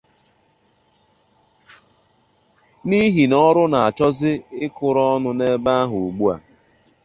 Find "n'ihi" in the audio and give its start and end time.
2.87-3.23